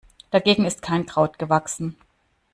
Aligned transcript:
Dagegen 0.31 0.65
ist 0.65 0.81
kein 0.81 1.05
Kraut 1.05 1.37
gewachsen. 1.37 1.95